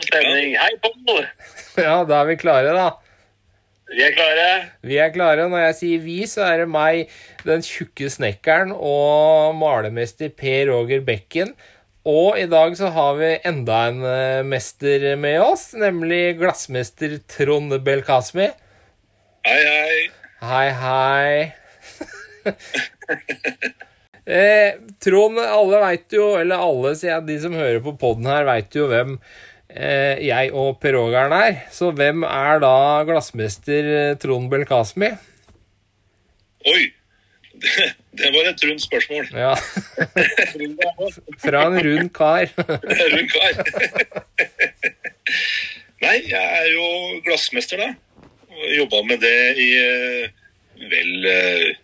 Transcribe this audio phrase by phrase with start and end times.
[0.00, 0.56] tom stemning.
[0.56, 1.26] Hei, Pål!
[1.80, 2.88] Ja, da er vi klare, da.
[3.90, 4.48] Vi er klare.
[4.86, 5.48] Vi er klare.
[5.50, 7.10] Når jeg sier vi, så er det meg,
[7.46, 11.54] den tjukke snekkeren og malermester Per Roger Bekken.
[12.10, 17.74] Og i dag så har vi enda en eh, mester med oss, nemlig glassmester Trond
[17.84, 18.48] Belkasmi.
[19.46, 20.00] Hei, hei.
[20.40, 21.34] Hei, hei.
[24.24, 28.48] eh, Trond, alle veit jo, eller alle, sier jeg, de som hører på poden her,
[28.48, 29.18] veit jo hvem
[29.74, 31.60] jeg og Per Ågern er.
[31.74, 35.12] Så hvem er da glassmester eh, Trond Belkasmi?
[36.66, 36.82] Oi.
[37.60, 39.26] Det, det var et rundt spørsmål.
[39.36, 39.52] Ja.
[41.44, 42.48] Fra en rund kar.
[43.12, 43.52] Rund kar.
[46.00, 46.86] Nei, jeg er jo
[47.26, 47.90] glassmester, da.
[48.78, 50.40] Jobba med det i eh,
[50.88, 51.76] vel eh,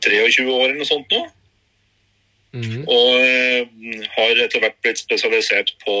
[0.00, 1.20] 23 år eller noe sånt nå.
[2.56, 2.80] Mm.
[2.88, 5.96] Og eh, har etter hvert blitt spesialisert på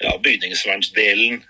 [0.00, 1.42] ja, bygningsvernsdelen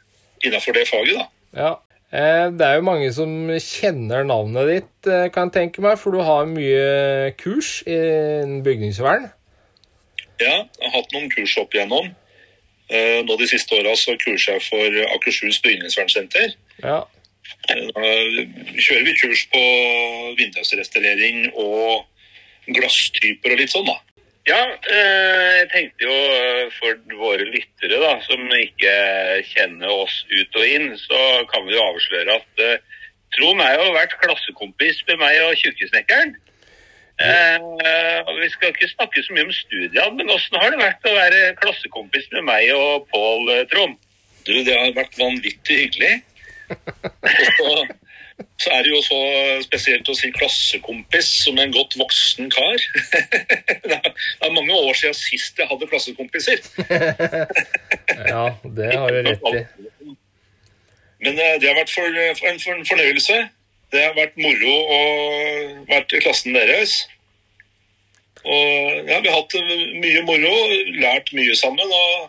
[0.45, 1.27] innafor det faget, da.
[1.56, 1.73] Ja.
[2.14, 6.12] Eh, Det er jo mange som kjenner navnet ditt, eh, kan jeg tenke meg, for
[6.12, 9.31] du har mye kurs innen bygningsvern.
[10.41, 12.15] Ja, jeg har hatt noen kurs opp igjennom.
[12.91, 16.55] Eh, Nå De siste åra så kurser jeg for Akershus bygningsvernsenter.
[16.83, 17.03] Ja.
[17.69, 17.75] Da
[18.77, 19.61] kjører vi kurs på
[20.39, 22.05] vindusrestaurering og
[22.69, 23.98] glasstyper og litt sånn, da.
[24.45, 28.92] Ja, eh, jeg tenkte jo eh, for våre lyttere da, som ikke
[29.48, 32.83] kjenner oss ut og inn, så kan vi jo avsløre at eh,
[33.34, 36.37] Trond er jo vært klassekompis med meg og Tjukkesnekkeren.
[37.17, 41.41] Vi skal ikke snakke så mye om studiene, men åssen har det vært å være
[41.59, 43.98] klassekompis med meg og Pål, Trond?
[44.47, 46.15] Du, det har vært vanvittig hyggelig.
[48.59, 49.19] så er det jo så
[49.63, 52.87] spesielt å si klassekompis som en godt voksen kar.
[53.85, 56.61] Det er, mange år siden sist jeg hadde klassekompiser.
[58.33, 58.45] ja,
[58.77, 59.62] det har du rett i.
[61.25, 63.37] Men eh, det har vært for, for en, for en fornøyelse.
[63.94, 65.00] Det har vært moro å
[65.89, 66.97] være i klassen deres.
[68.44, 70.55] Og ja, vi har hatt eh, mye moro,
[71.00, 71.89] lært mye sammen.
[71.89, 72.28] Og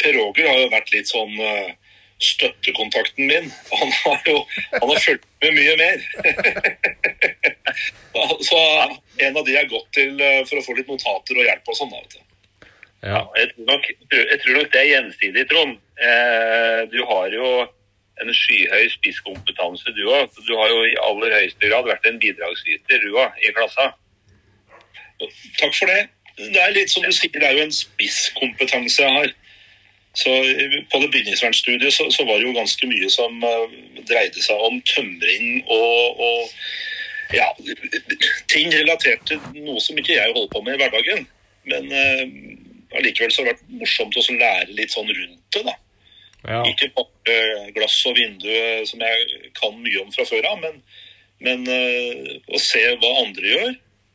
[0.00, 1.74] Per Roger har jo vært litt sånn eh,
[2.20, 3.52] støttekontakten min.
[3.72, 4.40] Han har jo
[4.74, 6.02] han har fulgt med mye mer.
[8.48, 8.58] Så
[9.24, 11.78] en av de er gått til eh, for å få litt notater og hjelp og
[11.78, 11.92] sånn.
[11.94, 12.26] da, vet du.
[13.00, 13.20] Ja.
[13.38, 15.78] Jeg tror nok, jeg tror nok det er gjensidig, Trond.
[16.00, 17.50] Eh, du har jo
[18.20, 20.28] en skyhøy spisskompetanse, du òg.
[20.44, 23.92] Du har jo i aller høyeste grad vært en bidragsyter, du òg, i klassa.
[25.60, 26.02] Takk for det.
[26.40, 29.32] Det er litt som du sier, det er jo en spisskompetanse jeg har.
[30.14, 30.30] Så
[30.90, 33.74] På det bygningsvernstudiet så, så var det jo ganske mye som eh,
[34.08, 37.46] dreide seg om tømring og, og ja,
[38.50, 41.28] ting relatert til noe som ikke jeg holder på med i hverdagen.
[41.70, 42.24] Men eh,
[42.98, 45.62] allikevel så har det vært morsomt å lære litt sånn rundt det.
[45.68, 45.76] da.
[46.48, 46.62] Ja.
[46.66, 50.80] Ikke bare glass og vindu eh, som jeg kan mye om fra før av, men,
[51.44, 53.74] men uh, å se hva andre gjør,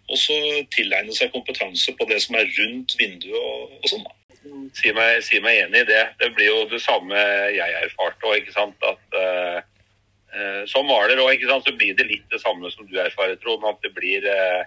[0.09, 0.35] og så
[0.73, 4.05] tilegne seg kompetanse på det som er rundt vinduet og, og sånn.
[4.05, 4.24] da.
[4.75, 6.01] Si meg, si meg enig i det.
[6.21, 7.17] Det blir jo det samme
[7.55, 8.85] jeg erfarte òg, ikke sant.
[8.85, 9.57] At eh,
[10.35, 13.37] eh, som maler òg, ikke sant, så blir det litt det samme som du erfarer,
[13.41, 13.65] Trond.
[13.69, 14.63] At det blir eh,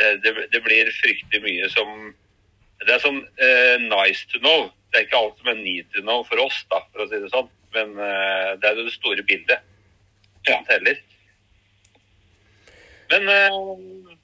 [0.00, 2.12] det, det, det blir fryktelig mye som
[2.84, 4.68] Det er sånn eh, nice to know.
[4.92, 7.20] Det er ikke alt som er need to know for oss, da, for å si
[7.22, 7.48] det sånn.
[7.74, 9.70] Men eh, det er jo det store bildet
[10.44, 10.58] Ja.
[10.68, 10.98] teller.
[13.12, 13.28] Men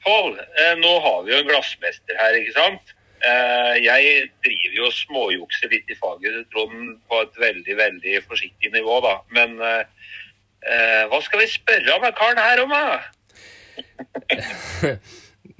[0.04, 0.34] Pål,
[0.80, 2.92] nå har vi jo en glassmester her, ikke sant?
[3.20, 8.72] Eh, jeg driver jo og småjukser litt i faget, Trond, på et veldig, veldig forsiktig
[8.72, 9.18] nivå, da.
[9.36, 13.00] Men eh, hva skal vi spørre om karen her om, da?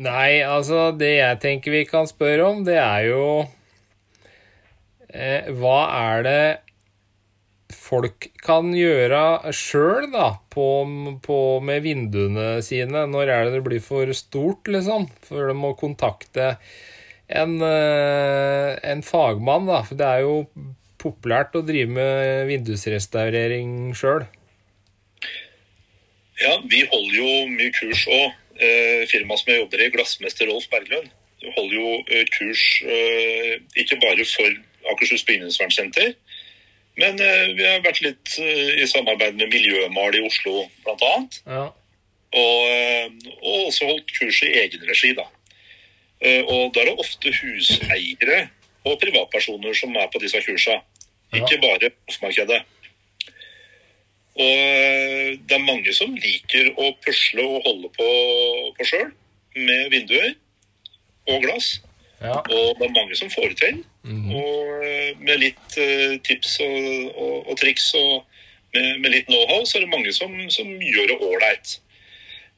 [0.01, 3.25] Nei, altså, det jeg tenker vi kan spørre om, det er jo
[5.13, 6.43] eh, Hva er det
[7.77, 10.69] folk kan gjøre sjøl, da, på,
[11.25, 13.05] på, med vinduene sine?
[13.13, 15.11] Når er det det blir for stort, liksom?
[15.29, 16.55] Før de må kontakte
[17.31, 19.83] en, eh, en fagmann, da.
[19.87, 20.45] For det er jo
[21.01, 24.27] populært å drive med vindusrestaurering sjøl.
[26.41, 28.37] Ja, vi holder jo mye kurs òg.
[28.61, 31.09] Eh, firmaet som jeg jobber i, glassmester Rolf Berglund,
[31.57, 34.59] holder jo eh, kurs eh, ikke bare for
[34.93, 36.13] Akershus bygningsvernsenter,
[37.01, 41.41] men eh, vi har vært litt i samarbeid med Miljømal i Oslo, annet.
[41.47, 41.69] Ja.
[42.31, 45.25] Og, og også holdt kurs i egen regi, da.
[46.21, 48.41] Eh, Og da er det ofte huseiere
[48.85, 50.83] og privatpersoner som er på disse kursene.
[51.33, 52.61] Ikke bare proffmarkedet.
[54.41, 58.09] Og eh, det er mange som liker å pusle og holde på,
[58.79, 59.11] på sjøl
[59.57, 60.35] med vinduer
[61.31, 61.79] og glass.
[62.21, 62.37] Ja.
[62.37, 63.83] Og det er mange som får det til.
[64.05, 64.27] Mm.
[64.37, 65.79] Og eh, med litt
[66.27, 68.27] tips og, og, og triks og
[68.75, 71.77] med, med litt know-how, så er det mange som, som gjør det ålreit.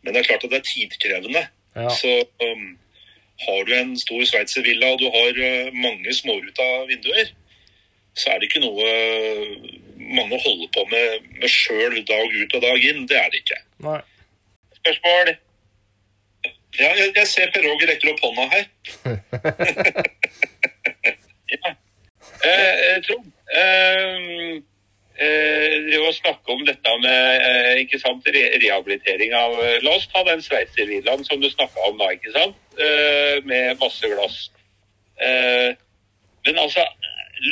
[0.02, 1.42] Men det er klart at det er tidkrevende.
[1.78, 1.88] Ja.
[1.94, 2.10] Så
[2.42, 2.72] um,
[3.46, 7.32] har du en stor sveitservilla og du har eh, mange småruta vinduer,
[8.18, 9.54] så er det ikke noe eh,
[10.12, 13.06] mange holder på med, med sjøl dag ut og dag inn.
[13.08, 13.60] Det er det ikke.
[13.86, 14.00] Nei.
[14.82, 15.34] Spørsmål?
[16.80, 18.64] Ja, jeg, jeg ser Per Roger rekker opp hånda her.
[21.52, 21.74] Ja.
[22.44, 23.26] Eh, eh, Trond,
[23.60, 24.01] eh,
[26.22, 31.24] snakke om dette med eh, ikke sant, rehabilitering av eh, La oss ta den sveitservillaen
[31.26, 32.58] som du snakka om da, ikke sant?
[32.78, 34.44] Eh, med masse glass.
[35.22, 36.82] Men altså,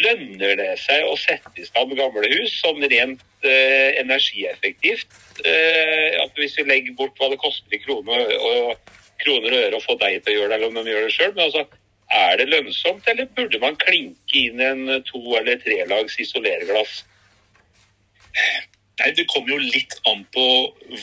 [0.03, 5.13] lønner det seg å sette i stand gamle hus sånn rent energieffektivt?
[5.45, 8.91] At hvis vi legger bort hva det koster i kroner og,
[9.23, 11.15] kroner og øre å få deg til å gjøre det, eller om de gjør det
[11.15, 11.63] sjøl, altså,
[12.11, 17.05] er det lønnsomt, eller burde man klinke inn en to- eller trelags isolerglass?
[19.01, 20.47] Nei, Det kommer jo litt an på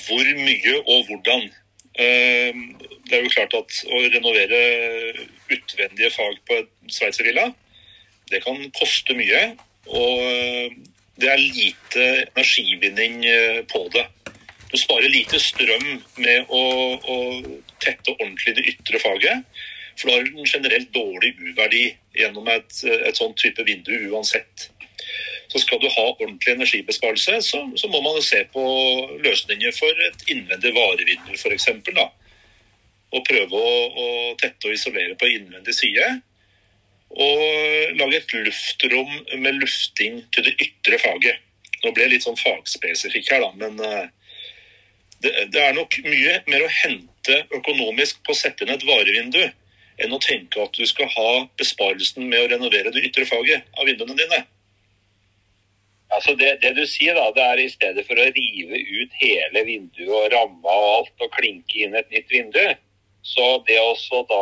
[0.06, 1.48] hvor mye og hvordan.
[1.98, 2.54] Eh,
[3.08, 4.60] Det er jo klart at å renovere
[5.50, 7.54] utvendige fag på et sveitservilla,
[8.28, 9.56] det kan koste mye.
[9.88, 10.76] Og eh,
[11.18, 14.06] det er lite energivinning eh, på det.
[14.68, 16.64] Du sparer lite strøm med å,
[17.00, 17.18] å
[17.80, 19.46] tette ordentlig det ytre faget.
[19.98, 21.86] For du har en generelt dårlig U-verdi
[22.20, 24.68] gjennom et, et sånn type vindu uansett.
[25.48, 28.64] Så skal du ha ordentlig energibesparelse, så, så må man se på
[29.24, 31.70] løsninger for et innvendig varevindu f.eks.
[33.16, 34.08] Og prøve å, å
[34.42, 36.10] tette og isolere på innvendig side.
[37.16, 41.40] Og lage et luftrom med lufting til det ytre faget.
[41.86, 44.10] Nå ble jeg litt sånn fagspesifikk her, da, men eh,
[45.24, 49.44] det, det er nok mye mer å hente økonomisk på å sette inn et varevindu
[49.98, 53.88] enn å tenke at du skal ha besparelsen med å renovere det ytre faget av
[53.90, 54.44] vinduene dine.
[56.18, 59.62] Altså det, det du sier, da, det er i stedet for å rive ut hele
[59.68, 62.64] vinduet og ramma og alt og klinke inn et nytt vindu,
[63.22, 64.42] så det å da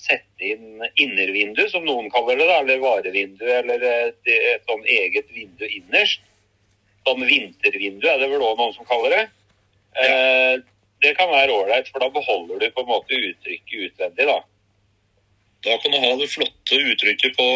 [0.00, 5.28] sette inn innervindu, som noen kaller det, da, eller varevindu, eller et, et sånn eget
[5.34, 6.22] vindu innerst,
[7.04, 9.24] sånn vintervindu er det vel også noen som kaller det,
[10.00, 10.54] eh,
[11.04, 14.38] det kan være ålreit, for da beholder du på en måte uttrykket utvendig, da.
[15.64, 17.46] Da kan du ha det flotte uttrykket på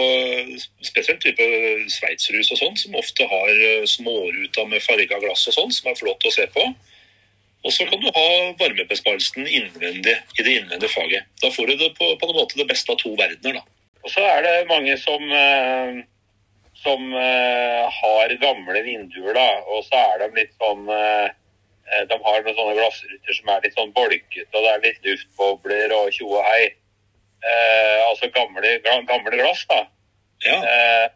[0.84, 1.44] spesielt type
[1.92, 5.96] sveitserhus og sånn, som ofte har eh, småruta med farga glass og sånn, som er
[5.96, 6.66] flott å se på.
[7.64, 8.26] Og så kan du ha
[8.60, 11.30] varmebesparelsen innvendig i det innvendige faget.
[11.40, 13.64] Da får du det på, på en måte det beste av to verdener, da.
[14.04, 16.04] Og så er det mange som, eh,
[16.84, 19.48] som eh, har gamle vinduer, da.
[19.72, 20.84] Og så er de litt sånn
[22.08, 25.92] De har noen sånne glassruter som er litt sånn bolkete, og det er litt luftbobler
[25.94, 26.72] og tjo og hei.
[27.44, 29.84] Eh, altså gamle, gamle glass, da.
[30.44, 31.08] Ja, Eh,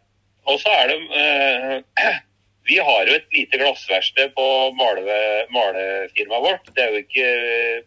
[0.49, 2.15] og så er det eh,
[2.69, 4.45] Vi har jo et lite glassverksted på
[4.77, 6.67] male- malefirmaet vårt.
[6.75, 7.29] Det er jo ikke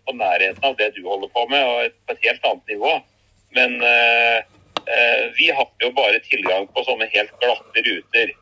[0.06, 2.92] på nærheten av det du holder på med, og på et helt annet nivå.
[3.54, 4.38] Men eh,
[4.82, 8.32] eh, vi har jo bare tilgang på sånne helt glatte ruter.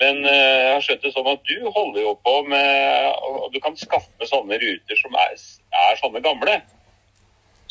[0.00, 3.60] Men eh, jeg har skjønt det sånn at du holder jo på med og Du
[3.60, 5.36] kan skaffe sånne ruter som er,
[5.84, 6.56] er sånne gamle.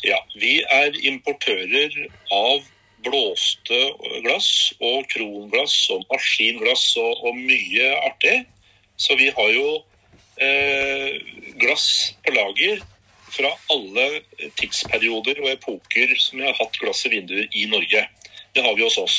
[0.06, 0.18] Ja.
[0.36, 1.96] Vi er importører
[2.34, 2.66] av
[3.04, 3.78] blåste
[4.24, 8.36] glass og kronglass og maskinglass og, og mye artig.
[9.00, 9.68] Så vi har jo
[10.40, 11.20] eh,
[11.60, 11.86] glass
[12.24, 12.82] på lager
[13.30, 14.06] fra alle
[14.58, 18.06] tidsperioder og epoker som vi har hatt glass i vinduer i Norge.
[18.54, 19.18] Det har vi hos oss.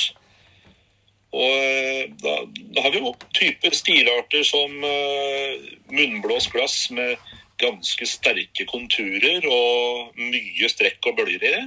[1.32, 2.41] Og eh, da,
[2.75, 7.15] da har vi jo typer stilarter som eh, munnblåst glass med
[7.62, 11.63] ganske sterke konturer og mye strekk og bølger i det.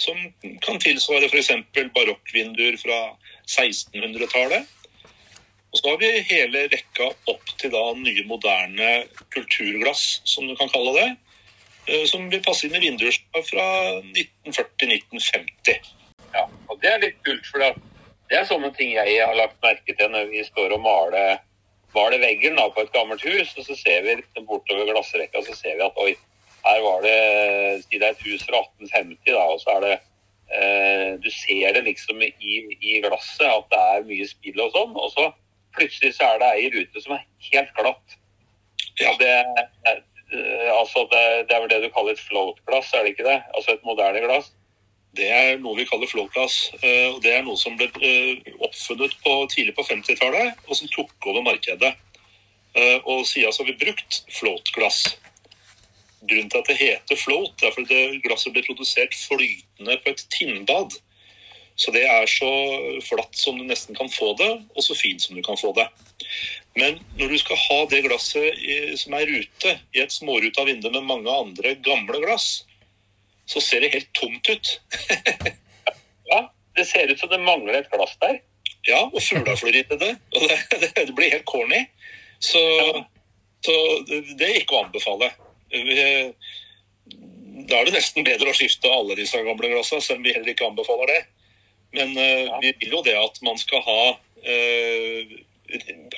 [0.00, 0.16] Som
[0.64, 1.50] kan tilsvare f.eks.
[1.94, 3.00] barokkvinduer fra
[3.46, 4.70] 1600-tallet.
[5.72, 8.90] Og så har vi hele rekka opp til da nye, moderne
[9.32, 11.08] kulturglass, som du kan kalle det.
[11.88, 13.16] eh, Som vil passe inn i vinduer
[13.48, 13.66] fra
[14.12, 15.88] 1940-1950.
[16.34, 19.96] Ja, og det er litt kult, for det er sånne ting jeg har lagt merke
[19.96, 21.40] til når vi står og maler,
[21.94, 25.56] maler veggen da, på et gammelt hus, og så ser vi liksom bortover glassrekka, så
[25.56, 26.14] ser vi at oi,
[26.62, 27.18] her var det,
[27.84, 29.94] si det er et hus fra 1850 da, og så er det,
[30.54, 34.94] eh, du ser det liksom i, i glasset at det er mye spill og sånn,
[34.94, 35.28] og så
[35.76, 38.18] plutselig så er det ei rute som er helt glatt.
[39.00, 39.12] Ja.
[39.18, 39.36] Det,
[39.88, 40.00] eh,
[40.72, 43.38] altså det, det er vel det du kaller et float-glass, er det ikke det?
[43.56, 44.52] Altså et moderne glass?
[45.12, 46.70] Det er noe vi kaller flowglass.
[46.82, 51.12] eh, Det er noe som ble eh, oppfunnet på, tidlig på 50-tallet, og som tok
[51.26, 51.94] over markedet.
[52.74, 55.16] Eh, Og siden så har vi brukt floatglass.
[56.22, 60.92] grunnen til at det heter float, er fordi glasset blir produsert flytende på et tinnbad.
[61.76, 62.46] Så det er så
[63.02, 65.88] flatt som du nesten kan få det, og så fint som du kan få det.
[66.76, 68.54] Men når du skal ha det glasset
[69.00, 72.62] som er ute, i et småruta vindu med mange andre gamle glass,
[73.46, 74.72] så ser det helt tomt ut.
[76.32, 76.38] Ja,
[76.78, 78.38] det ser ut som det mangler et glass der.
[78.88, 80.12] Ja, og fugla flyr inn i det.
[80.38, 81.82] Og det, det, det blir helt corny.
[82.40, 82.62] Så,
[83.66, 83.74] så
[84.08, 85.28] det, det er ikke å anbefale.
[87.68, 90.54] Da er det nesten bedre å skifte alle disse gamle glassene, selv om vi heller
[90.54, 91.20] ikke anbefaler det.
[91.98, 92.58] Men eh, Ja.
[92.64, 94.00] vi vil jo det at man skal ha
[94.48, 95.36] eh,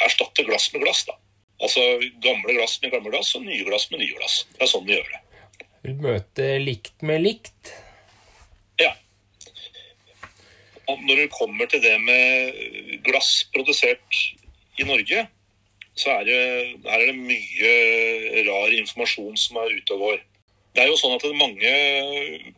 [0.05, 1.15] Erstatte glass med glass, da.
[1.63, 1.83] Altså
[2.23, 4.45] gamle glass med gamle glass og nye glass med nye glass.
[4.55, 5.21] Det er sånn vi gjør det.
[5.85, 7.73] Vil møte likt med likt.
[8.81, 8.93] Ja.
[10.89, 14.21] Og når det kommer til det med glass produsert
[14.81, 15.27] i Norge,
[15.95, 16.39] så er det,
[16.91, 17.75] er det mye
[18.49, 20.23] rar informasjon som er ute og går.
[20.75, 21.75] Det er jo sånn at mange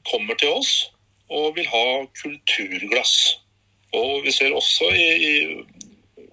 [0.09, 0.73] kommer til oss
[1.29, 3.17] og vil ha kulturglass.
[3.97, 5.35] Og vi ser også i, i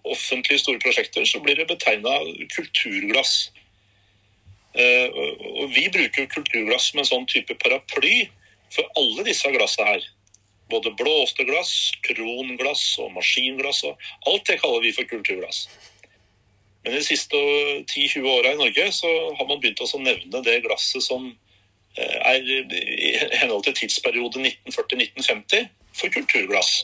[0.03, 2.15] offentlige store prosjekter så blir det betegna
[2.55, 3.51] kulturglass.
[4.73, 8.29] Eh, og- vi bruker kulturglass som en sånn type paraply
[8.71, 10.01] for alle disse glassene her.
[10.69, 13.83] Både blåste glass, kronglass og maskinglass.
[13.83, 15.67] og Alt det kaller vi for kulturglass.
[16.83, 17.35] Men de siste
[17.85, 21.37] 10-20 åra i Norge så har man begynt å nevne det glasset som
[21.95, 26.83] eh, er i henhold til tidsperiode 1940-1950 for kulturglass.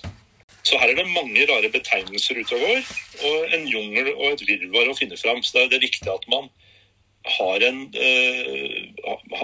[0.64, 2.82] Så her er det mange rare betegnelser ute og går,
[3.26, 5.42] og en jungel og et virvar å finne fram.
[5.42, 6.50] Så det er viktig at man
[7.24, 8.90] har en eh,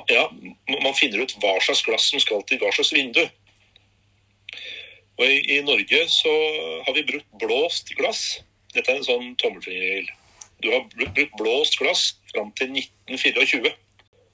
[0.09, 0.31] Ja,
[0.81, 3.23] man finner ut hva slags glass som skal til hva slags vindu.
[5.15, 6.33] Og i, I Norge så
[6.85, 8.21] har vi brukt blåst glass.
[8.75, 10.09] Dette er en sånn tommelfingerregel.
[10.63, 13.71] Du har brukt blåst glass fram til 1924.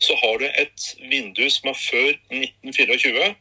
[0.02, 3.34] Så har du et vindu som er før 1924,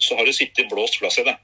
[0.00, 1.34] så har det sittet blåst glass i det.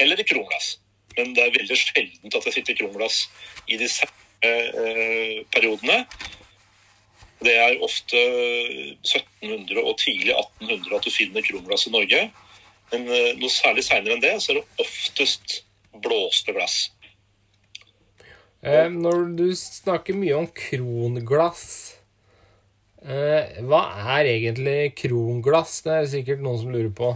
[0.00, 0.78] Eller i kronglass.
[1.18, 3.26] Men det er veldig sjeldent at det sitter kronglass
[3.68, 4.14] i samme
[4.46, 6.04] eh, periodene.
[7.38, 8.18] Det er ofte
[9.06, 12.22] 1700 og tidlig 1800 at du finner kronglass i Norge.
[12.92, 15.60] Men eh, noe særlig seinere enn det, så er det oftest
[16.02, 16.78] blåste glass.
[18.64, 21.62] Eh, når du snakker mye om kronglass
[23.04, 23.84] eh, Hva
[24.16, 25.78] er egentlig kronglass?
[25.86, 27.12] Det er sikkert noen som lurer på.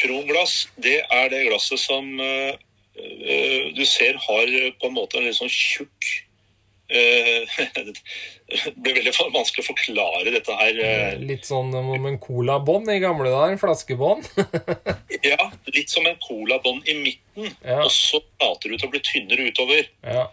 [0.00, 5.52] Kronglass, det er det glasset som du ser har på en måte en litt sånn
[5.52, 6.08] tjukk
[8.50, 10.78] Det blir veldig vanskelig å forklare dette her.
[10.82, 13.56] eh, Litt sånn som en colabånd i gamle dager.
[13.62, 14.26] Flaskebånd.
[15.20, 17.82] Ja, litt som en colabånd i midten, Ja.
[17.84, 19.86] og så flater ut og blir tynnere utover.
[20.06, 20.26] ja.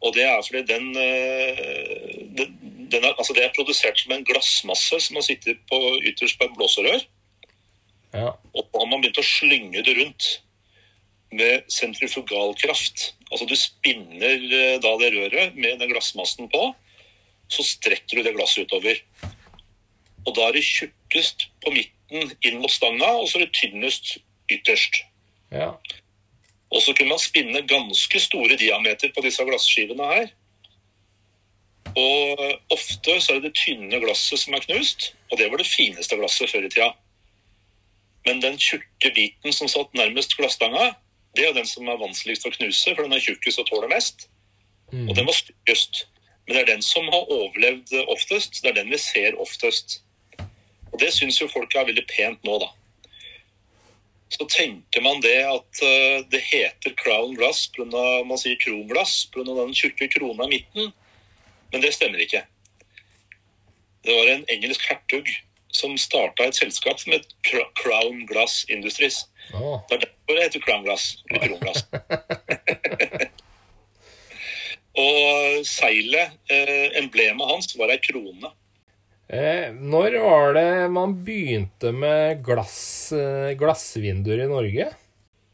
[0.00, 2.54] Og det er fordi den, eh, den,
[2.88, 5.76] den er, altså det er produsert som en glassmasse som har sittet på
[6.08, 7.02] ytterst på et blåserør.
[8.16, 8.30] ja.
[8.56, 10.30] Og så har man begynt å slynge det rundt
[11.36, 13.10] med sentrifugalkraft.
[13.30, 16.72] Altså du spinner eh, da det røret med den glassmassen på,
[17.50, 18.98] så strekker du det glasset utover.
[20.26, 24.18] Og da er det tjukkest på midten inn mot stanga, og så er det tynnest
[24.50, 25.04] ytterst.
[25.54, 25.74] ja.
[26.70, 30.28] Og så kunne man spinne ganske store diameter på disse glasskivene her.
[31.98, 35.66] Og ofte så er det det tynne glasset som er knust, og det var det
[35.66, 36.92] fineste glasset før i tida.
[38.28, 40.92] Men den tjukke biten som satt nærmest glassstanga,
[41.36, 44.28] det er den som er vanskeligst å knuse, for den er tjukkest og tåler mest.
[44.90, 46.04] Og den var styggest.
[46.46, 48.58] Men det er den som har overlevd oftest.
[48.62, 50.00] Det er den vi ser oftest.
[50.90, 52.72] Og det syns jo folk er veldig pent nå, da
[54.30, 58.22] så tenker man det at eh, det heter crown glass pga.
[58.26, 59.42] man sier kronglass pga.
[59.48, 60.92] den tjukke krona i midten.
[61.72, 62.44] Men det stemmer ikke.
[64.06, 65.26] Det var en engelsk hertug
[65.76, 67.26] som starta et selskap som het
[67.80, 69.24] Crown Glass Industries.
[69.54, 69.80] Oh.
[69.88, 71.04] Det er derfor det heter crown glass.
[71.30, 71.84] Kronglass.
[75.00, 78.50] Og seilet, eh, emblemet hans, var ei krone.
[79.30, 84.88] Eh, når var det man begynte med glass, eh, glassvinduer i Norge?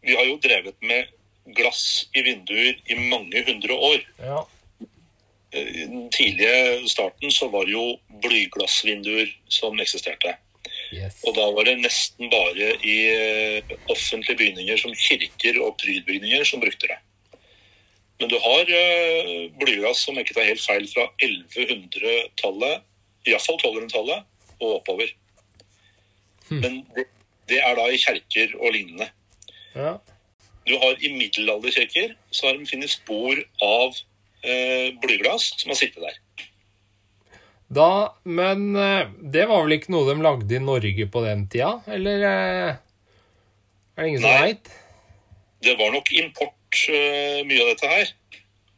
[0.01, 1.13] Vi har jo drevet med
[1.57, 4.01] glass i vinduer i mange hundre år.
[4.19, 4.47] Ja.
[5.55, 7.85] I den tidlige starten så var det jo
[8.25, 10.35] blyglassvinduer som eksisterte.
[10.95, 11.19] Yes.
[11.27, 16.63] Og da var det nesten bare i eh, offentlige bygninger som kirker og prydbygninger som
[16.63, 16.99] brukte det.
[18.21, 22.87] Men du har eh, blyglass som ikke tar helt feil fra 1100-tallet,
[23.27, 24.27] iallfall 1200-tallet,
[24.61, 25.11] og oppover.
[26.49, 27.09] Men det,
[27.51, 29.11] det er da i kjerker og lignende.
[29.75, 29.97] Ja.
[30.67, 34.15] Du har I middelalderkirker så har de funnet spor av eh,
[35.03, 36.19] blyglass som har sittet der.
[37.67, 41.73] Da, men eh, det var vel ikke noe de lagde i Norge på den tida,
[41.91, 42.77] eller eh,
[43.97, 44.71] er det ingen som veit?
[45.67, 48.13] Det var nok import eh, mye av dette her.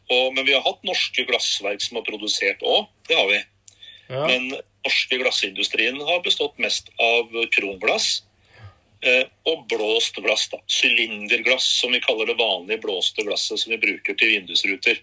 [0.08, 2.86] Og, men vi har hatt norske glassverk som har produsert òg.
[3.10, 3.42] Det har vi.
[4.08, 4.22] Ja.
[4.24, 4.54] Men
[4.86, 8.22] norske glassindustrien har bestått mest av kronglass
[9.04, 10.46] eh, og blåst glass.
[10.54, 10.62] da.
[10.64, 15.02] Sylinderglass, som vi kaller det vanlige blåste glasset som vi bruker til vindusruter.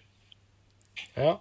[1.17, 1.35] Ja.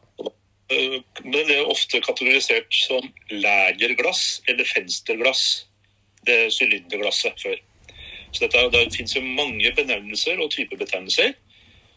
[0.73, 5.67] Eh, Men det er ofte kategorisert som lægerglass eller fensterglass.
[6.25, 7.57] Det sylinderglasset før.
[8.33, 11.35] Så dette, Det finnes jo mange benevnelser og typebetegnelser.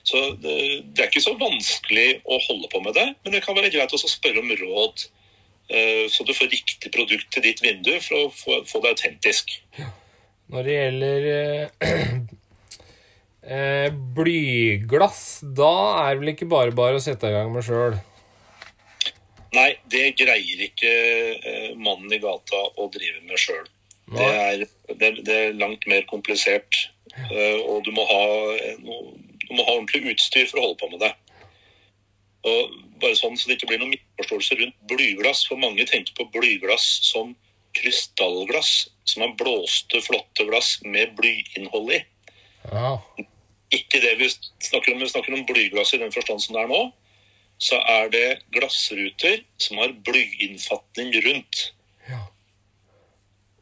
[0.03, 0.55] Så det,
[0.95, 3.91] det er ikke så vanskelig å holde på med det, men det kan være greit
[3.95, 5.07] å spørre om råd.
[5.69, 9.57] eh, Så du får riktig produkt til ditt vindu for å få, få det autentisk.
[10.47, 11.69] Når det gjelder
[13.47, 15.71] eh, eh, blyglass, da
[16.03, 17.97] er det vel ikke bare bare å sette i gang med sjøl?
[19.55, 20.91] Nei, det greier ikke
[21.39, 23.65] eh, mannen i gata å drive med sjøl.
[24.07, 24.67] Det
[24.99, 26.89] det, det er langt mer komplisert,
[27.31, 28.21] eh, og du må, ha,
[28.83, 29.15] noe-
[29.47, 31.13] du må ha ordentlig utstyr for å holde på med det.
[32.47, 36.29] Og bare sånn Så det ikke blir noen misforståelse rundt blyglass, for mange tenker på
[36.31, 37.35] blyglass som
[37.77, 41.99] krystallglass, som er blåste, flotte glass med blyinnhold i.
[42.71, 42.97] Ja.
[43.74, 45.01] Ikke det vi snakker om.
[45.01, 46.81] Vi snakker om blyglass i den forstand som det er nå.
[47.59, 51.63] Så er det glassruter som har blyinnfatning rundt.
[52.07, 52.21] Ja.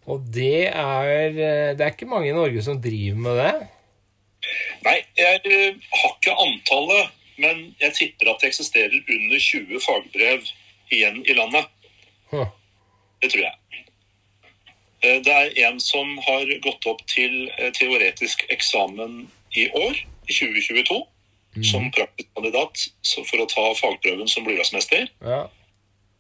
[0.05, 3.53] Og det er eh, Det er ikke mange i Norge som driver med det.
[4.85, 10.45] Nei, jeg eh, har ikke antallet, men jeg tipper at det eksisterer under 20 fagbrev
[10.93, 11.71] igjen i landet.
[12.29, 12.51] Huh.
[13.24, 13.81] Det tror jeg.
[15.01, 17.47] Eh, Det er en som har gått opp til
[17.79, 19.24] teoretisk eksamen
[19.57, 20.97] i år, i 2022,
[21.63, 22.81] som praktisk kandidat
[23.29, 25.07] for å ta fagprøven som blygassmester.
[25.24, 25.45] Ja.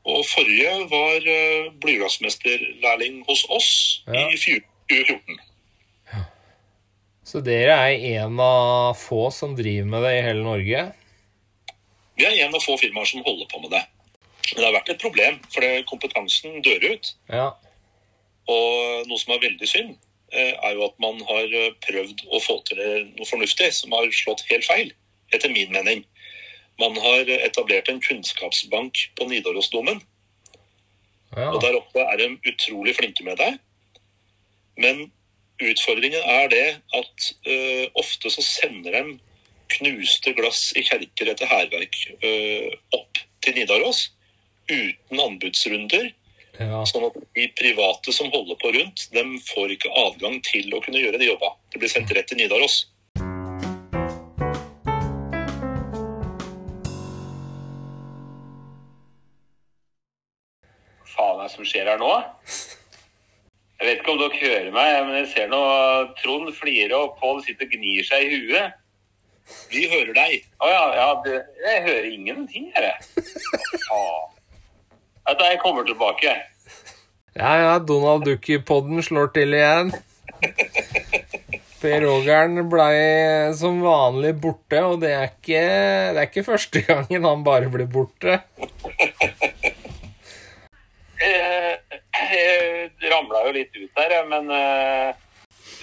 [0.05, 3.69] Og forrige var uh, blygrassmesterlærling hos oss
[4.07, 4.27] Ja.
[4.29, 5.41] i 2014.
[7.25, 10.83] Så dere er en av få som driver med det i hele Norge?
[12.15, 13.81] Vi er en av få firmaer som holder på med det.
[14.53, 17.09] Men det har vært et problem, for kompetansen dør ut.
[17.33, 17.47] Ja.
[18.45, 19.95] Og noe som er veldig synd,
[20.33, 22.81] er jo at man har eh, prøvd å få til
[23.15, 24.91] noe fornuftig som har slått helt feil,
[25.33, 26.03] etter min mening.
[26.81, 30.01] Man har etablert en kunnskapsbank på Nidarosdomen,
[31.35, 31.51] ja.
[31.51, 33.53] og der oppe er de utrolig flinke med det.
[34.81, 35.05] Men
[35.63, 36.65] utfordringen er det
[36.97, 39.15] at uh, ofte så sender de
[39.77, 44.09] knuste glass i kjerker etter hærverk uh, opp til Nidaros
[44.67, 46.11] uten anbudsrunder.
[46.59, 46.81] Ja.
[46.89, 51.01] Sånn at de private som holder på rundt, de får ikke adgang til å kunne
[51.03, 51.55] gjøre de jobba.
[51.73, 52.85] Det blir sendt rett til Nidaros.
[61.15, 62.11] faen er det som skjer her nå?
[63.75, 65.61] Jeg vet ikke om dere hører meg, men jeg ser nå
[66.21, 68.77] Trond flirer og Pål sitter og gnir seg i huet.
[69.69, 70.47] Vi hører deg.
[70.63, 73.27] Å ja, ja det, jeg hører ingenting her, jeg.
[73.89, 74.34] Faen.
[75.25, 76.35] Du, jeg kommer tilbake.
[77.35, 79.89] Ja, ja, Donald Duck-podden slår til igjen.
[81.81, 82.99] Per Rogern blei
[83.57, 85.63] som vanlig borte, og det er, ikke,
[86.13, 88.39] det er ikke første gangen han bare blir borte.
[91.19, 91.75] jeg,
[92.31, 95.11] Jeg ramla jo litt ut der, men eh,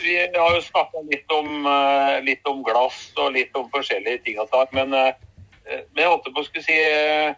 [0.02, 4.40] vi har jo snakka litt, om, eh, litt om glass og litt om forskjellige ting
[4.42, 4.72] og tak.
[4.72, 5.12] Men, eh,
[5.66, 7.34] men jeg holdt på å skulle si eh,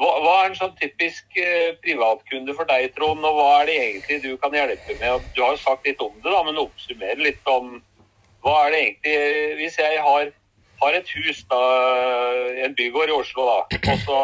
[0.00, 3.24] hva, er en sånn typisk eh, privatkunde for deg, Trond?
[3.28, 5.26] Og hva er det egentlig du kan hjelpe med?
[5.36, 7.76] Du har jo sagt litt om det, da, men oppsummer litt om
[8.42, 10.32] hva er det egentlig Hvis jeg har,
[10.82, 11.60] har et hus, da,
[12.64, 14.18] en bygård i Oslo, da, og så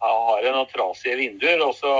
[0.00, 1.94] jeg har jeg noen trasige vinduer, og så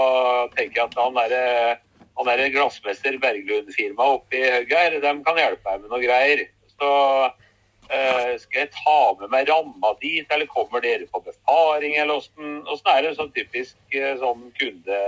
[0.55, 1.79] tenker jeg at han derre
[2.21, 6.43] han der glassmester Berglund-firmaet oppe i høgget her, de kan hjelpe meg med noe greier.
[6.77, 6.89] Så
[7.25, 7.37] eh,
[8.39, 13.03] skal jeg ta med meg ramma dit, eller kommer dere på befaring, eller åssen er
[13.03, 14.99] det sånn typisk eh, sånn kunde,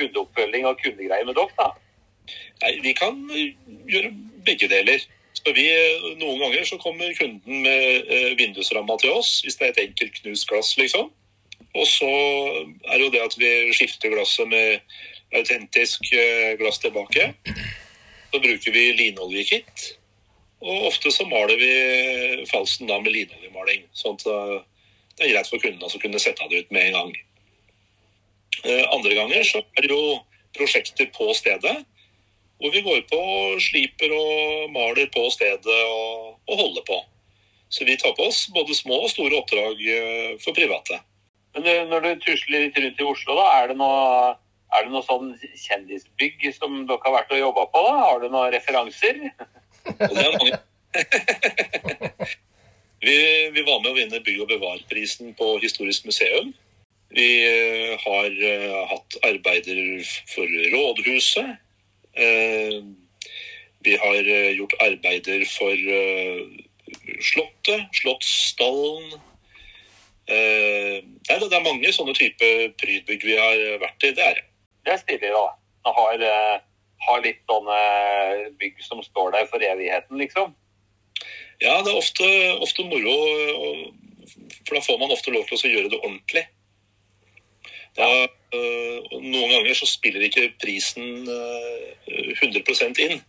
[0.00, 1.72] kundeoppfølging og kundegreier med dere, da?
[2.62, 3.52] Nei, vi kan eh,
[3.90, 4.12] gjøre
[4.46, 5.04] begge deler.
[5.36, 9.68] Så vi, eh, noen ganger så kommer kunden med eh, vindusramma til oss, hvis det
[9.68, 11.10] er et enkelt knust glass, liksom.
[11.72, 14.80] Og så er det jo det at vi skifter glasset med
[15.32, 17.32] autentisk eh, glass tilbake.
[18.32, 19.92] Så bruker vi linoljekitt.
[20.62, 21.72] Og ofte så maler vi
[22.50, 23.86] falsen da med linoljemaling.
[23.98, 24.58] Sånn at eh,
[25.18, 27.14] det er greit for kundene å kunne sette det ut med en gang.
[28.62, 30.20] Eh, Andre ganger så er det jo
[30.54, 31.80] prosjekter på stedet.
[32.62, 37.00] Hvor vi går på og sliper og maler på stedet og, og holder på.
[37.72, 41.00] Så vi tar på oss både små og store oppdrag eh, for private.
[41.56, 44.36] Men når du tusler litt rundt i Oslo, da, er det noe,
[44.72, 47.82] er det noe sånn kjendisbygg som dere har vært og jobba på?
[47.88, 47.98] da?
[48.06, 49.26] Har du noen referanser?
[49.86, 50.58] Og det er mange.
[53.06, 53.16] vi,
[53.54, 56.52] vi var med å vinne Bygg- og bevar-prisen på Historisk museum.
[57.12, 59.80] Vi eh, har eh, hatt arbeider
[60.32, 61.58] for rådhuset.
[62.16, 62.78] Eh,
[63.82, 65.74] vi har gjort arbeider for
[67.32, 69.16] Slottet, Slottsstallen.
[70.30, 74.12] Eh, nei, det er mange sånne type prydbygg vi har vært i.
[74.14, 74.46] Det er det.
[74.86, 75.48] Det er stilig, da.
[75.82, 76.24] Man har,
[77.06, 77.78] har litt sånne
[78.60, 80.54] bygg som står der for evigheten, liksom.
[81.62, 82.28] Ja, det er ofte,
[82.64, 83.16] ofte moro,
[84.66, 86.44] for da får man ofte lov til å gjøre det ordentlig.
[87.96, 88.08] Da,
[88.56, 93.20] øh, noen ganger så spiller ikke prisen øh, 100 inn.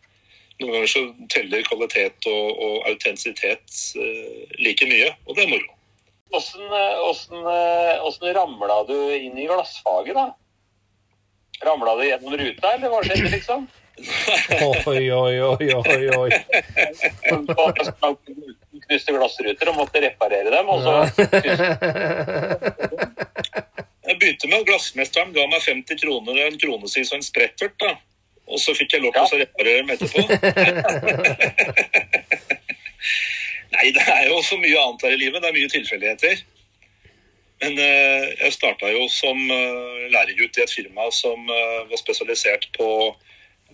[0.61, 5.73] Noen ganger så teller kvalitet og, og autentisitet øh, like mye, og det er moro.
[6.33, 10.31] Eh, eh, åssen ramla du inn i glassfaget, da?
[11.65, 13.67] Ramla du gjennom ruta, eller hva skjedde, liksom?
[14.89, 16.29] Oi, oi, oi, oi, oi.
[18.83, 20.93] Knuste glassruter og måtte reparere dem, og så
[24.03, 27.77] Jeg begynte med glassmesteren ga meg 50 kroner og en kronesis og en sprettert.
[27.79, 27.93] da.
[28.51, 30.21] Og så fikk jeg lov til å reparere dem etterpå.
[33.73, 35.39] Nei, det er jo så mye annet her i livet.
[35.41, 36.43] Det er mye tilfeldigheter.
[37.63, 42.67] Men eh, jeg starta jo som uh, læregutt i et firma som eh, var spesialisert
[42.75, 42.87] på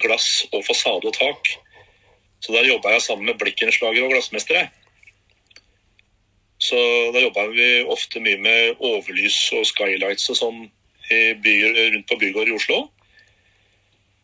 [0.03, 1.49] glass og fasade og tak.
[2.39, 4.67] Så der jobba jeg sammen med blikkenslagere og glassmestere.
[6.61, 6.77] Så
[7.15, 10.61] da jobba vi ofte mye med overlys og skylights og sånn
[11.09, 12.83] byer, rundt på bygård i Oslo.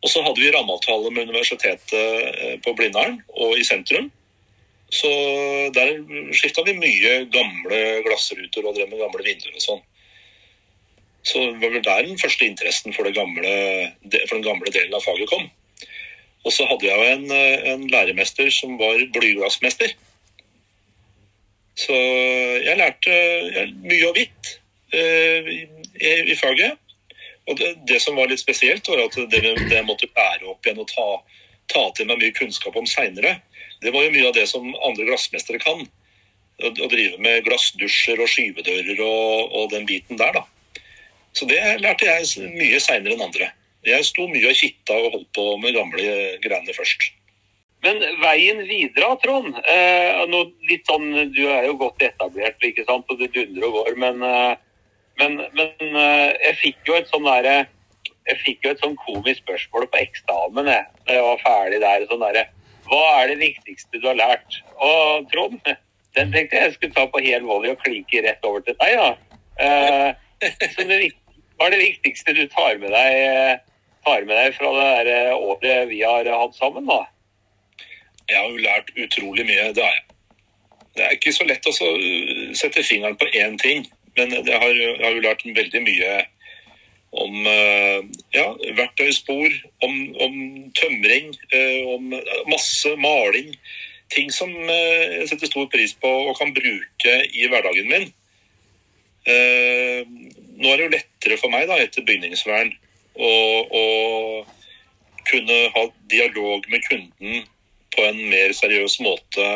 [0.06, 4.12] Og så hadde vi rammeavtale med Universitetet eh, på Blindern og i sentrum.
[4.96, 5.12] Så
[5.76, 5.98] der
[6.36, 9.84] skifta vi mye gamle glassruter og drev med gamle vinduer og sånn.
[11.26, 13.54] Så det var vel der den første interessen for, gamle,
[14.28, 15.48] for den gamle delen av faget kom.
[16.46, 19.96] Og så hadde jeg en, eh, en læremester som var blyglassmester.
[21.76, 21.96] Så
[22.64, 23.16] jeg lærte
[23.82, 24.52] mye og vidt
[24.94, 26.78] eh, i, i faget.
[27.50, 30.82] Og det, det som var litt spesielt, var at det, det måtte bære opp igjen
[30.82, 31.10] og ta,
[31.74, 33.40] ta til meg mye kunnskap om seinere,
[33.86, 35.86] det var jo mye av det som andre glassmestere kan.
[36.64, 40.46] Å, drive med glassdusjer og skyvedører og, og den biten der, da.
[41.36, 43.52] Så det lærte jeg mye seinere enn andre.
[43.86, 47.10] Jeg sto mye og kitta og holdt på med gamle greiene først.
[47.86, 49.60] Men veien videre, Trond.
[49.70, 50.24] Eh,
[50.70, 53.98] litt sånn, Du er jo godt etablert, ikke sant, og det dundrer og går.
[54.02, 54.56] Men, eh,
[55.22, 57.30] men, men eh, jeg fikk jo et sånn
[58.26, 62.06] jeg fikk jo et sånn komisk spørsmål på eksamen jeg, da jeg var ferdig der.
[62.10, 62.48] sånn der,
[62.86, 64.60] Hva er det viktigste du har lært?
[64.78, 65.60] Og Trond,
[66.16, 69.00] den tenkte jeg skulle ta på hel volley og klinke rett over til deg.
[69.02, 69.40] da.
[69.66, 70.10] Eh,
[70.90, 71.12] det,
[71.56, 75.12] Hva er det viktigste du tar med deg, eh, tar med deg fra det der
[75.14, 76.90] eh, året vi har hatt sammen?
[76.90, 77.06] da?
[78.30, 80.06] Jeg har jo lært utrolig mye, det har jeg.
[80.96, 83.84] Det er ikke så lett å uh, sette fingeren på én ting,
[84.16, 86.12] men jeg har, jeg har jo lært veldig mye
[87.22, 88.00] om uh,
[88.36, 88.46] ja,
[88.78, 89.54] verktøyspor,
[89.86, 90.36] om, om
[90.78, 92.16] tømring, uh, om
[92.52, 93.54] masse maling.
[94.14, 98.12] Ting som uh, jeg setter stor pris på og kan bruke i hverdagen min.
[99.26, 102.68] Nå er det jo lettere for meg da, etter bygningsvern
[103.18, 103.86] å
[105.26, 107.48] kunne ha dialog med kunden
[107.96, 109.48] på en mer seriøs måte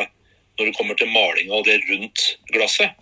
[0.58, 2.98] når det kommer til malinga og det rundt glasset.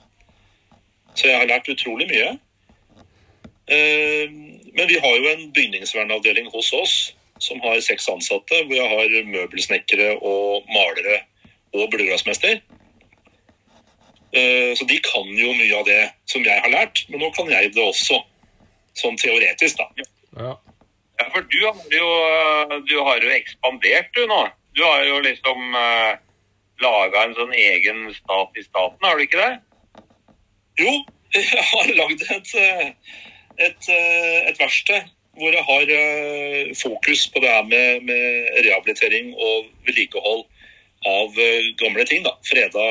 [1.16, 2.36] Så jeg har lært utrolig mye.
[3.68, 4.30] Eh,
[4.78, 6.92] Men vi har jo en bygningsvernavdeling hos oss
[7.42, 11.20] som har seks ansatte, hvor jeg har møbelsnekkere og malere
[11.74, 12.60] og blodglassmester.
[14.32, 17.50] Eh, Så de kan jo mye av det som jeg har lært, men nå kan
[17.50, 18.22] jeg det også.
[18.98, 19.86] Sånn teoretisk, da.
[20.38, 20.54] Ja.
[21.18, 22.08] Ja, for du har jo,
[22.86, 24.42] du har jo ekspandert du nå.
[24.74, 26.14] Du har jo liksom uh,
[26.82, 30.04] laga en sånn egen stat i staten, har du ikke det?
[30.78, 30.92] Jo,
[31.34, 32.92] jeg har lagd et, eh,
[33.58, 39.34] et, eh, et verksted hvor jeg har eh, fokus på det her med, med rehabilitering
[39.38, 40.42] og vedlikehold
[41.06, 42.24] av eh, gamle ting.
[42.26, 42.86] da, Freda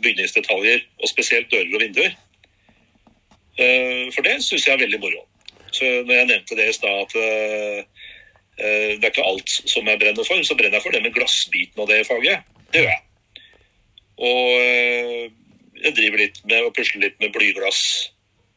[0.00, 2.16] bygningsdetaljer, og spesielt dører og vinduer.
[3.54, 5.20] For det syns jeg er veldig moro.
[5.70, 7.12] Så når jeg nevnte det i stad, at
[8.56, 11.84] det er ikke alt som jeg brenner for, så brenner jeg for det med glassbiten
[11.84, 12.48] og det faget.
[12.72, 13.44] Det gjør jeg.
[14.26, 17.84] Og jeg driver litt med å pusle litt med blyglass.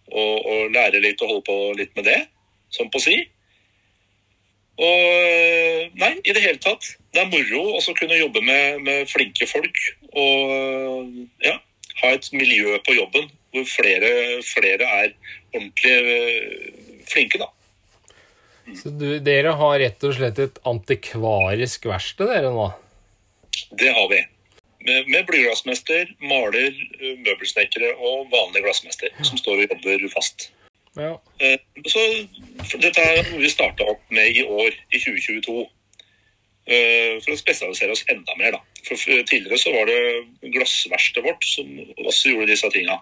[0.08, 2.20] Og, og lære litt og holde på litt med det,
[2.72, 3.18] som på si.
[4.78, 6.94] Og eh, nei, i det hele tatt.
[7.14, 9.82] Det er moro å kunne jobbe med, med flinke folk.
[10.14, 11.12] Og
[11.44, 11.58] ja,
[12.04, 14.10] ha et miljø på jobben hvor flere,
[14.46, 15.14] flere er
[15.56, 17.50] ordentlig eh, flinke, da.
[18.76, 22.68] Så du, dere har rett og slett et antikvarisk verksted, dere nå?
[23.80, 24.20] Det har vi.
[24.88, 26.72] Med, med blyglassmester, maler,
[27.02, 30.50] eh, møbelsnekkere og vanlig glassmester som står og jobber fast.
[30.98, 31.18] Ja.
[31.44, 32.00] Eh, Så
[32.80, 35.68] dette er noe vi starta opp med i år, i 2022.
[36.68, 38.62] eh, For å spesialisere oss enda mer, da.
[38.88, 41.68] For tidligere så var det glassverkstedet vårt som
[42.06, 43.02] også gjorde disse tinga.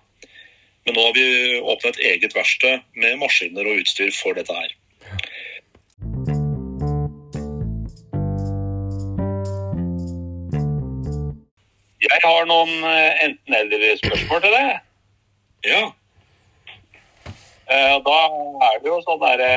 [0.85, 4.73] Men nå har vi åpna et eget verksted med maskiner og utstyr for dette her.
[12.05, 14.73] Jeg har noen eh, enten-eller-spørsmål til deg.
[15.65, 15.83] Ja,
[17.65, 18.17] Eh, Da
[18.69, 19.51] er det jo sånn derre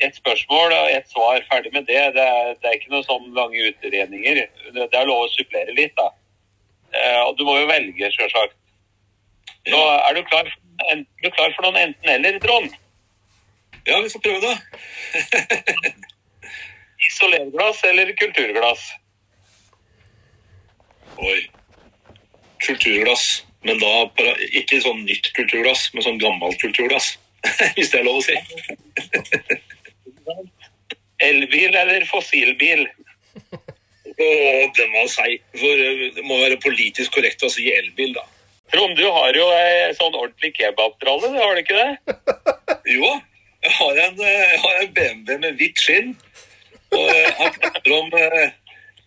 [0.00, 2.02] ett spørsmål og ett svar, ferdig med det.
[2.14, 4.44] Det er, det er ikke noen sånn lange utredninger.
[4.76, 6.08] Det, er lov å supplere litt, da.
[6.94, 8.56] Eh, og du må jo velge, sjølsagt.
[9.66, 9.98] Så ja.
[10.08, 10.48] er du klar,
[10.88, 12.78] er du klar for noen enten-eller, Trond?
[13.88, 14.54] ja vi får prøve da.
[17.08, 18.82] Isolerglass eller kulturglass?
[21.20, 21.40] Oi.
[22.64, 23.44] Kulturglass.
[23.66, 24.06] Men da
[24.56, 27.12] ikke sånn nytt kulturglass, men sånn gammelt kulturglass.
[27.76, 28.36] Hvis det er lov å si.
[31.30, 32.86] Elbil eller fossilbil?
[34.20, 34.28] Å,
[34.76, 35.42] den var seig.
[35.56, 38.24] For eh, det må være politisk korrekt å si elbil, da.
[38.70, 42.16] Trond, du har jo ei sånn ordentlig kebabtralle, har du ikke det?
[42.96, 43.06] Jo,
[43.62, 46.14] jeg har en, eh, jeg har en BMW med hvitt skinn.
[46.90, 48.54] Og jeg har prater om eh,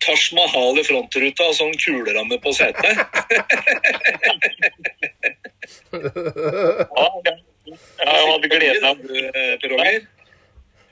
[0.04, 2.98] Taj Mahal i frontruta og sånn kuleramme på setet.
[5.94, 7.06] Ja,
[8.04, 10.02] jeg, hadde gleden av Du, eh, Per Roger.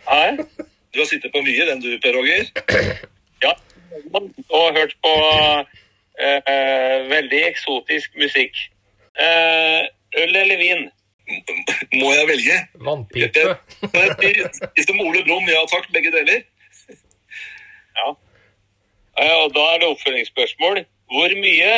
[0.07, 0.23] Hæ?
[0.93, 2.49] Du har sittet på mye, den du, Per Roger.
[3.43, 3.53] Ja,
[4.15, 5.13] og hørt på
[6.23, 8.57] eh, eh, veldig eksotisk musikk.
[9.19, 9.81] Eh,
[10.23, 10.91] øl eller vin?
[12.01, 12.59] Må jeg velge?
[12.87, 13.45] Vannpipe.
[13.93, 16.45] Med Ole Brumm, ja takk, begge deler.
[17.97, 18.13] Ja.
[19.21, 20.85] Eh, og da er det oppfølgingsspørsmål.
[21.13, 21.73] Hvor mye?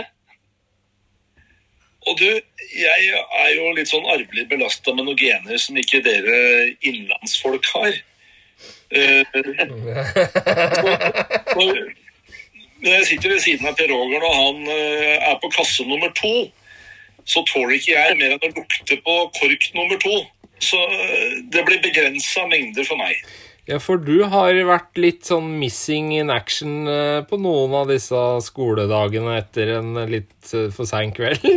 [2.07, 2.29] Og du,
[2.77, 6.37] jeg er jo litt sånn arvelig belasta med noen gener som ikke dere
[6.85, 7.97] innlandsfolk har.
[8.95, 9.25] Eh,
[11.59, 11.71] og,
[12.85, 16.11] når jeg sitter ved siden av Per Roger når han uh, er på kasse nummer
[16.19, 16.35] to,
[17.25, 20.19] så tåler ikke jeg mer enn å lukte på kork nummer to.
[20.61, 23.17] Så uh, det blir begrensa mengder for meg.
[23.67, 28.19] Ja, for du har vært litt sånn missing in action eh, på noen av disse
[28.45, 31.45] skoledagene etter en litt eh, for sein kveld.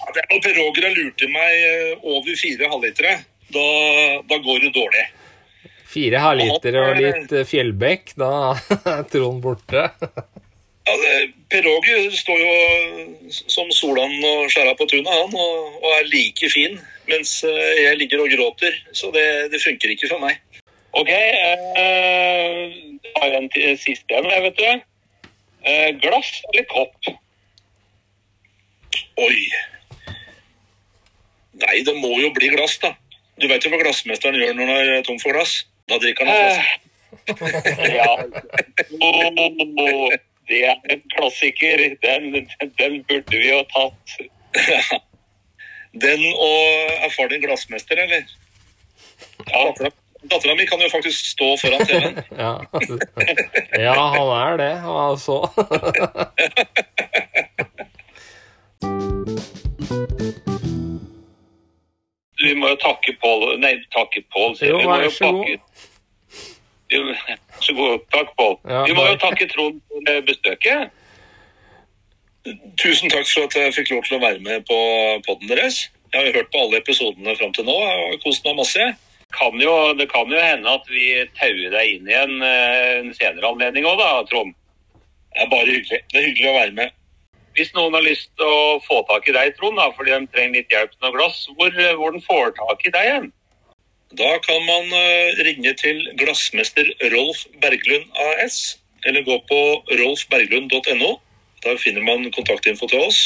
[0.00, 3.10] Ja, det er når Per Roger har lurt meg eh, over fire halvlitere,
[3.52, 3.64] da,
[4.30, 5.02] da går det dårlig.
[5.90, 9.84] Fire halvliter og litt eh, Fjellbekk, da er Trond borte.
[10.88, 15.92] Ja, det- per Roger står jo som Solan og skjæra på tunet, han, og, og
[16.00, 16.78] er like fin.
[17.10, 18.74] Mens eh, jeg ligger og gråter.
[18.96, 20.40] Så det, det funker ikke for meg.
[20.92, 22.72] Ok, eh,
[23.04, 24.64] jeg har en siste en, vet du.
[25.62, 27.10] Eh, glass eller kopp?
[29.20, 29.36] Oi.
[31.60, 32.94] Nei, det må jo bli glass, da.
[33.40, 35.60] Du veit jo hva glassmesteren gjør når han er tom for glass?
[35.90, 36.58] Da drikker han glass.
[37.28, 38.10] Eh, ja.
[38.98, 40.10] Oh,
[40.50, 41.84] det er en klassiker.
[42.02, 42.32] Den,
[42.80, 44.18] den burde vi jo tatt.
[46.00, 48.28] Den og erfaren glassmester, eller?
[49.50, 49.90] Ja,
[50.28, 52.18] Dattera mi kan jo faktisk stå foran TV-en.
[52.36, 52.52] Ja.
[53.80, 55.40] ja, han er det, altså.
[62.40, 64.56] vi må jo takke Pål Nei, takke Pål.
[64.58, 64.72] sier.
[64.72, 65.58] Jo, Vi vær så god.
[67.60, 67.98] Så god.
[68.14, 68.56] Takk, Pål.
[68.66, 70.96] Ja, vi må jo takke Trond for besøket.
[72.80, 74.78] Tusen takk for at jeg fikk lov til å være med på
[75.26, 75.82] podden deres.
[76.10, 78.86] Jeg har jo hørt på alle episodene fram til nå og kost meg masse.
[79.36, 83.52] Kan jo, det kan jo hende at vi tauer deg inn igjen eh, en senere
[83.52, 84.56] anledning òg, da, Trond.
[85.30, 86.00] Det er bare hyggelig.
[86.10, 86.96] Det er hyggelig å være med.
[87.58, 90.58] Hvis noen har lyst til å få tak i deg, Trond, da, fordi de trenger
[90.58, 93.30] litt hjelp til noe glass, hvor, eh, hvor den får tak i deg igjen?
[94.18, 99.60] Da kan man eh, ringe til glassmester Rolf Berglund AS, eller gå på
[100.00, 101.12] rolfberglund.no.
[101.62, 103.20] Der finner man kontaktinfo til oss.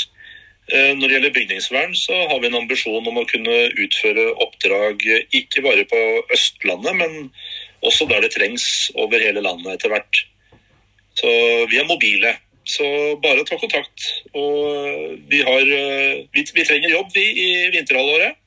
[0.72, 5.02] Eh, Når det gjelder bygningsvern, så har vi en ambisjon om å kunne utføre oppdrag
[5.12, 6.00] eh, ikke bare på
[6.32, 7.28] Østlandet, men
[7.84, 10.22] også der det trengs over hele landet etter hvert.
[11.20, 11.28] Så
[11.68, 12.32] vi er mobile.
[12.64, 12.86] Så
[13.20, 14.06] bare ta kontakt.
[14.32, 15.68] Og eh, vi, har,
[16.32, 18.40] vi, vi trenger jobb, vi, i vinterhalvåret.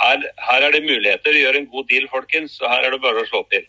[0.00, 1.38] Her, her er det muligheter.
[1.38, 2.56] Gjør en god deal, folkens.
[2.58, 3.68] Så her er det bare å slå til.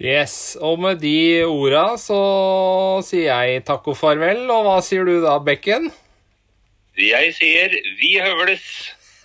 [0.00, 2.16] Yes, og med de orda så
[3.06, 5.92] sier jeg takk og farvel, og hva sier du da, Bekken?
[6.94, 8.94] Jeg sier vi høvles.